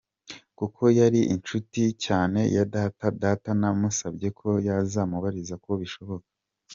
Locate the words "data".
2.73-3.05, 3.23-3.49